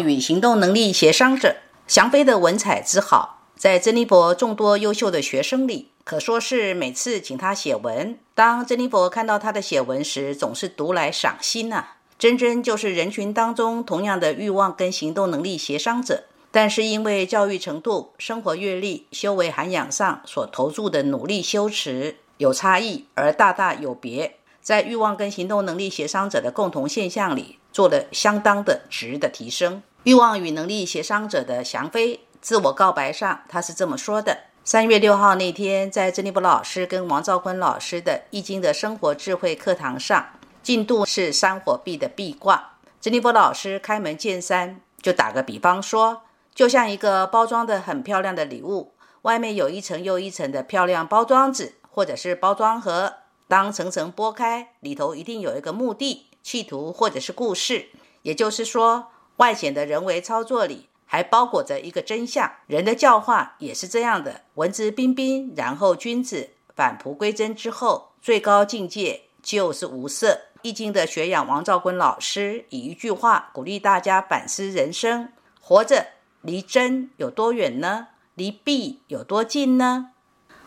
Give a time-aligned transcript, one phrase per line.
[0.00, 1.56] 与行动能力协商者
[1.86, 11.88] 祥飞的文采之好，在珍妮佛众多优秀的学生里，可说是每次请他写文，当珍妮佛看到他的写文时，总是读来赏心呐。
[12.18, 27.58] 珍珍就是人群当中同样的欲望跟行动能力协商者，但是因为教育程度、生活阅历、修为涵养上所投注的努力修持有差异，而大大有别，在欲望跟行动能力协商者的共同现象里。
[27.74, 29.82] 做了相当的值的提升。
[30.04, 40.24] 欲望与能力协商者的翔飞自我告白上，他是这么说的：三月六号那天，在珍妮波老师跟王兆坤老师的《易经》的生活智慧课堂上，
[40.62, 42.74] 进度是山火壁的壁卦。
[43.00, 46.22] 珍妮波老师开门见山，就打个比方说，
[46.54, 53.14] 就像一个包装的很漂亮的礼物，外面有一层又一层的漂亮包装纸或者是包装盒，
[53.48, 56.26] 当层层剥开，里头一定有一个目的。
[56.44, 57.86] 企图或者是故事，
[58.20, 62.52] 也就是说，外显的人为操作里还包裹着一个真相。
[62.66, 70.42] 人的教化也是这样的，文质彬彬，然后君子返璞归真之后，最高境界就是无色。
[70.60, 76.08] 易经的学养王兆坤老师以一句话鼓励大家反思人生：活着
[76.42, 78.08] 离真有多远呢？
[78.34, 80.10] 离弊有多近呢？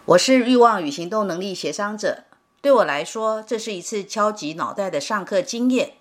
[0.06, 2.24] 我是欲望与行动能力协商者。
[2.68, 5.94] 对我来说，这是一次敲击脑袋的上课经验。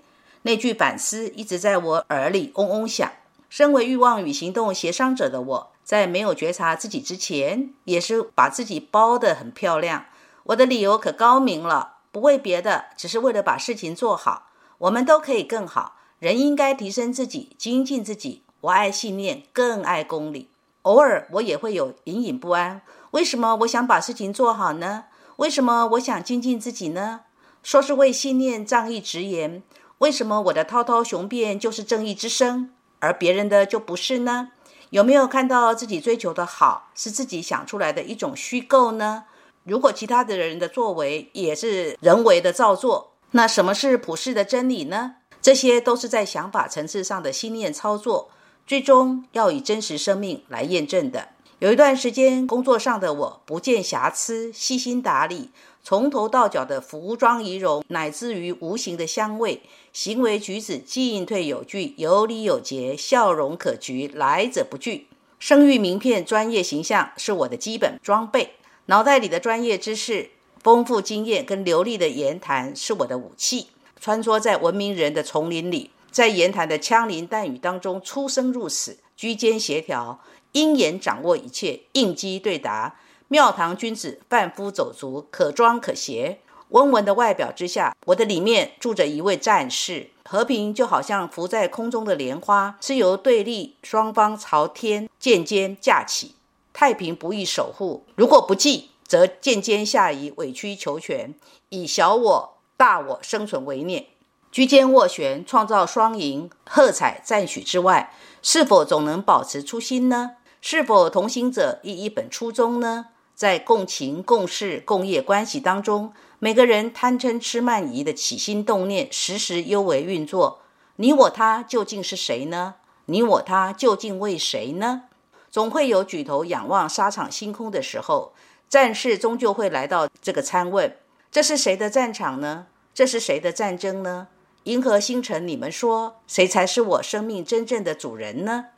[0.43, 3.09] 那句反思一直在我耳里嗡嗡响。
[3.49, 10.07] 身为欲望与行动协商者的我，在没有觉察自己之前，也是把自己包得很漂亮。
[10.43, 14.49] 我的理由可高明了，不为别的，只是为了把事情做好。
[14.79, 18.43] 我们都可以更好，人应该提升自己，精进自己。
[18.63, 20.51] 我爱信念，更爱公理。
[20.83, 22.83] 偶尔我也会有隐隐不安。
[23.13, 25.05] 为什么我想把事情做好呢？
[25.37, 27.21] 为什么我想精进自己呢？
[27.63, 29.63] 说是为信念仗义直言，
[29.99, 32.71] 为什么我的滔滔雄辩就是正义之声，
[33.01, 34.53] 而别人的就不是呢？
[34.91, 39.25] 有没有看到自己追求的好是自己想出来的一种虚构呢？
[39.65, 45.17] 如果其他的人的作为也是人为的造作，那什么是普世的真理呢？
[45.43, 48.31] 这些都是在想法层次上的心念操作，
[48.67, 51.29] 最终要以真实生命来验证的。
[51.59, 55.49] 有一段时间，工作上的我不见瑕疵，细心打理，
[55.83, 65.07] 从头到脚的服装仪容，乃至于无形的香味，行为举止进退有据，有礼有节，笑容可掬，来者不拒。
[65.39, 68.51] 声誉名片、专业形象是我的基本装备，
[68.87, 70.29] 脑袋里的专业知识、
[70.63, 73.69] 丰富经验跟流利的言谈是我的武器。
[73.99, 80.21] 穿梭在文明人的丛林里，在言谈的枪林弹雨当中出生入死，居间协调。
[80.57, 82.97] 鹰眼掌握一切，应机对答。
[83.29, 86.39] 庙堂君子，贩夫走卒，可装可邪。
[86.71, 90.09] 温文的外表之下，我的里面住着一位战士。
[90.25, 96.35] 和平就好像浮在空中的莲花，是由对立双方朝天渐间架起。
[96.73, 101.35] 太平不易守护，如果不济，则渐渐下移，委曲求全，
[101.69, 104.07] 以小我、大我生存为念。
[104.51, 110.36] 居间斡旋，创造双赢，喝彩赞许之外，是否总能保持初心呢？
[110.69, 113.07] 是否同行者亦一本初衷呢？
[113.37, 120.63] 在共情、共事、共业关系当中，每个人贪嗔痴慢疑的起心动念，时时幽为运作。
[120.97, 122.75] 你我他究竟是谁呢？
[123.05, 125.05] 你我他究竟为谁呢？
[125.53, 128.33] 总会有举头仰望沙场星空的时候，
[128.69, 130.97] 战士终究会来到这个参问：
[131.31, 132.67] 这是谁的战场呢？
[132.93, 134.27] 这是谁的战争呢？
[134.65, 138.71] 银河星辰，你们说谁才是我生命真正的主人呢？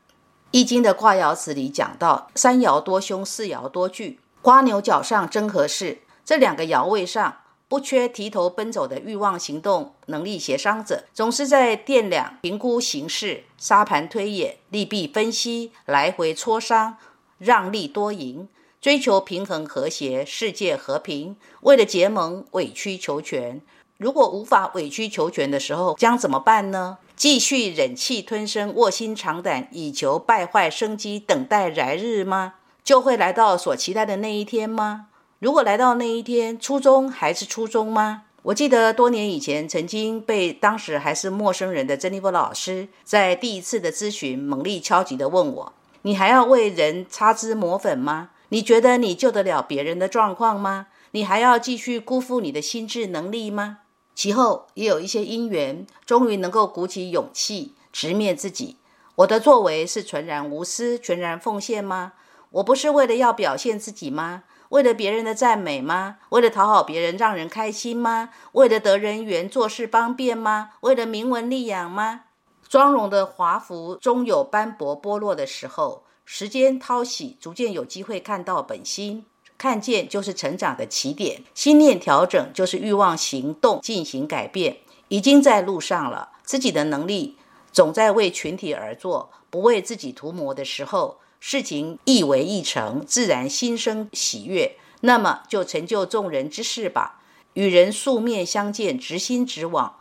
[0.51, 4.19] 易经的卦爻辞里讲到：三爻多凶，四爻多惧。
[4.41, 5.99] 瓜牛角上争何事？
[6.25, 16.97] 这两个爻位上不缺提头奔走的欲望行动能力协商者，总是在掂量、评估形势、沙盘推演、利弊分析、来回磋商、
[17.37, 18.49] 让利多赢，
[18.81, 21.37] 追求平衡和谐、世界和平。
[21.61, 23.61] 为了结盟，委曲求全。
[23.99, 26.99] 如果无法委曲求全的时候，将怎么办呢？
[27.17, 32.55] 继续忍气吞声、卧薪尝胆，以求败坏生机，等待来日吗？
[32.85, 35.07] 就会来到所期待的那一天吗？
[35.41, 38.23] 如果来到那一天，初衷还是初衷吗？
[38.43, 45.73] 我记得多年以前，曾经被当时还是陌生人的珍妮佛老师，在第一次的咨询，猛力敲击的问我
[46.03, 48.31] ：“你还要为人擦脂抹粉吗？
[48.51, 50.87] 你觉得你救得了别人的状况吗？
[51.11, 53.79] 你还要继续辜负你的心智能力吗？”
[54.19, 58.77] 其后也有一些因缘，终于能够鼓起勇气直面自己。
[59.15, 62.15] 我的作为是纯然无私、全然奉献吗？
[62.51, 64.43] 我不是为了要表现自己吗？
[64.71, 66.17] 为了别人的赞美吗？
[66.31, 68.31] 为了讨好别人，让人开心吗？
[68.55, 70.71] 为了得人缘，做事方便吗？
[70.81, 72.23] 为了名闻利养吗？
[72.69, 79.27] 妆容的华服终有斑驳剥落的时候，时间淘洗，逐渐有机会看到本心。
[79.59, 84.79] 看见就是成长的起点，心念调整就是欲望行动进行改变，
[85.09, 86.31] 已经在路上了。
[86.45, 87.37] 自己的能力
[87.73, 91.19] 总在为群体而做，不为自己涂抹的时候。
[91.41, 97.21] 事情一为一成，自然心生喜悦，那么就成就众人之事吧。
[97.55, 99.97] 与人素面相见，直心直往，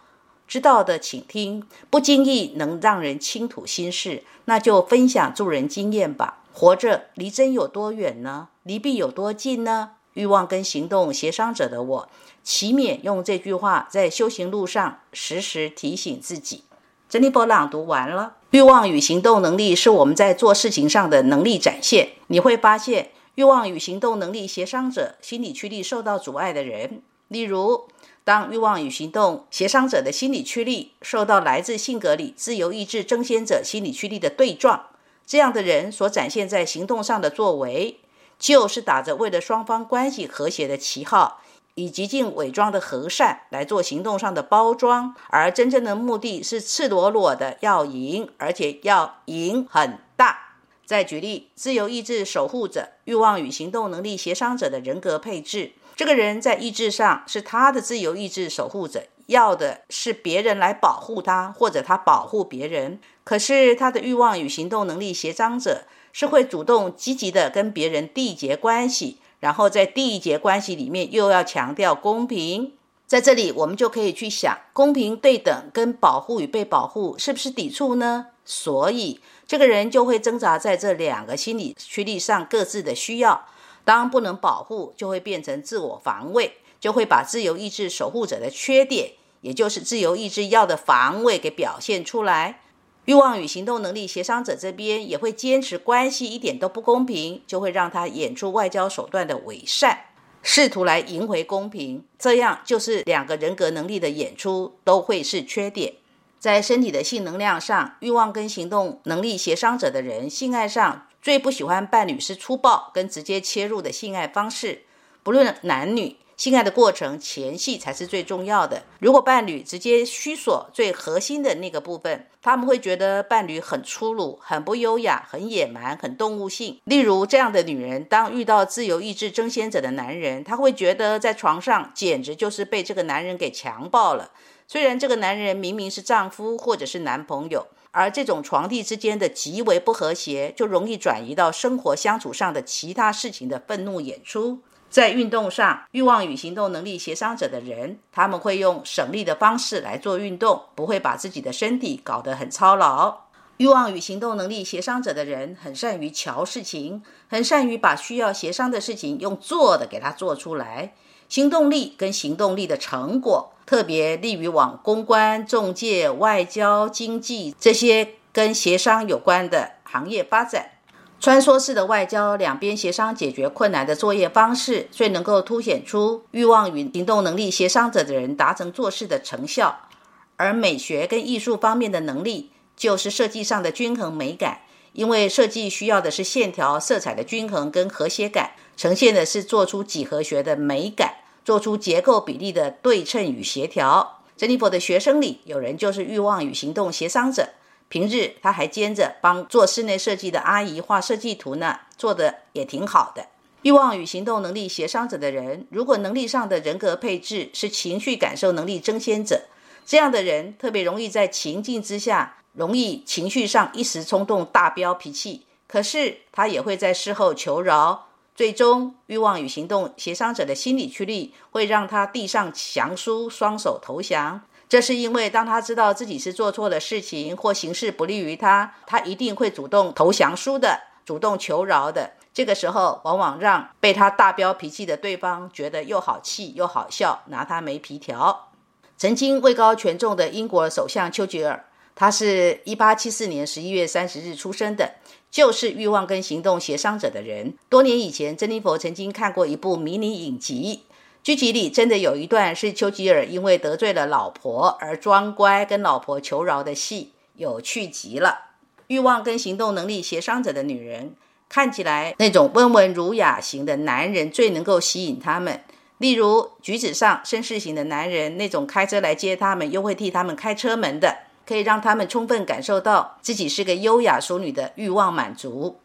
[0.48, 6.44] 知道的请听，不经意能让人倾吐心事，那就分享助人经验吧。
[6.52, 8.48] 活着离真有多远呢？
[8.68, 9.92] 离弊有多近呢？
[10.14, 12.10] 欲望跟行动协商者的我，
[12.44, 16.66] 启免用这句话在修行路上时时提醒自己。
[17.08, 18.36] 珍妮波朗读完了。
[18.50, 22.10] 欲望与行动能力是我们在做事情上的能力展现。
[22.28, 27.88] 你会发现，欲望与行动能力协商者心理驱力受到阻碍的人，例如，
[28.26, 34.88] 当欲望与行动协商者的心理驱力受到来自性格里自由意志争先者心理驱力的对撞，
[35.26, 38.00] 这样的人所展现在行动上的作为，
[38.38, 41.42] 就是打着为了双方关系和谐的旗号。
[41.80, 50.56] 以极尽伪装的和善来做行动上的包装，而真正的目的是赤裸裸的要赢，而且要赢很大。
[50.88, 63.00] 再举例，自由意志守护者、欲望与行动能力协商者的人格配置，这个人在意志上是他的自由意志守护者，要的是别人来保护他，或者他保护别人。
[63.24, 69.20] 可是他的欲望与行动能力协商者是会主动积极的跟别人缔结关系。
[69.40, 72.74] 然后在缔结关系里面又要强调公平，
[73.06, 78.28] 在这里我们就可以去想，公平对等跟保护与被保护是不是抵触呢？
[78.44, 83.46] 所以这个人就会挣扎在这两个心理驱力上各自的需要。
[83.88, 92.60] 当不能保护，就会变成自我防卫，就会把自由意志守护者的缺点，也就是自由意志要的防卫给表现出来。
[93.06, 99.98] 欲望与行动能力协商者这边也会坚持关系一点都不公平，就会让他演出外交手段的伪善，
[100.42, 102.04] 试图来赢回公平。
[102.20, 105.94] 这样就是两个人格能力的演出都会是缺点。
[106.38, 114.84] 在身体的性能量上，欲望跟行动能力协商者的人，性爱上最不喜欢伴侣是粗暴跟直接切入的性爱方式，
[115.24, 116.16] 不论男女。
[116.38, 118.84] 性爱的过程前戏才是最重要的。
[119.00, 126.80] 如果伴侣直接虚索最核心的那个部分，他们会觉得伴侣很粗鲁、很不优雅、很野蛮、很动物性。
[126.86, 134.32] 例如，这样的女人当遇到自由意志争先者的男人，她会觉得在床上简直就是被这个男人给强暴了。
[134.66, 144.60] 虽然这个男人明明是丈夫或者是男朋友，而这种床地之间的极为不和谐，就容易转移到生活相处上的其他事情的愤怒演出。
[144.88, 153.22] 在运动上，欲望与行动能力协商者的人，他们会用省力的方式来做运动，不会把自己的身体搞得很操劳。
[153.58, 160.94] 欲望与行动能力协商者的人，很善于瞧事情，很善于把需要协商的事情用做的给他做出来。
[161.30, 170.72] 行动力跟行动力的成果，特别利于往公关、中介、外交、经济这些跟协商有关的行业发展。
[171.20, 179.88] 穿梭式的外交，两边协商解决困难的作业方式，最能够凸显出欲望与行动能力协商者的人达成做事的成效。
[180.36, 184.62] 而美学跟艺术方面的能力，就是设计上的均衡美感。
[184.94, 194.22] 因为设计需要的是线条、色彩的均衡跟和谐感，呈现的是做出几何学的美感，做出结构比例的对称与协调。
[194.38, 197.50] 珍妮佛的学生里，有人就是欲望与行动协商者。
[197.90, 203.28] 平日他还兼着帮做室内设计的阿姨画设计图呢，做的也挺好的。
[203.64, 209.46] 欲望与行动能力协商者的人，如果能力上的人格配置是情绪感受能力争先者，
[209.86, 215.46] 这样的人特别容易在情境之下，容易情绪上一时冲动大飙脾气。
[215.68, 218.07] 可是他也会在事后求饶，
[218.38, 224.40] 最终欲望与行动协商者的心理驱力会让他递上降书，双手投降。
[224.70, 232.12] 这是因为当他知道自己是做错了事情或形势不利于他，他一定会主动投降书的，主动求饶的。
[232.32, 238.52] 这个时候，往往让被他大飙脾气的对方觉得又好气又好笑，拿他没皮条。
[238.98, 241.66] 曾经位高权重的英国首相丘吉尔，
[241.96, 244.94] 他是一八七四年十一月三十日出生的，
[245.30, 247.54] 就是《欲望跟行动协商者》的人。
[247.70, 250.82] 多年以前，珍妮佛曾经看过一部迷你影集，
[251.24, 258.40] 剧集里真的有一段是丘吉尔因为得罪了老婆而装乖跟老婆求饶的戏，有趣极了。
[258.88, 261.16] 欲望跟行动能力协商者的女人。
[261.50, 265.64] 看起来那种温文儒雅型的男人最能够吸引他们，
[265.98, 275.80] 例如举止上绅士型的男人，那种开车来接他们又会替他们开车门的，可以让他们充分感受到自己是个优雅淑女的欲望满足。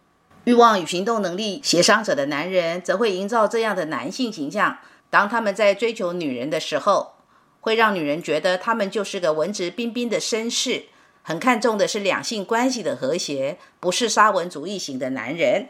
[0.44, 4.78] 欲望与行动能力协商者的男人，则会营造这样的男性形象：
[5.08, 7.12] 当他们在追求女人的时候，
[7.60, 10.86] 会让女人觉得他们就是个文质彬彬的绅士。
[11.22, 15.68] 很看重的是两性关系的和谐，不是沙文主义型的男人。